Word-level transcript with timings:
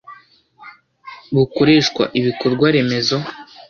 bukoreshwa 1.35 2.03
ibikorwa 2.19 2.65
remezo 2.75 3.17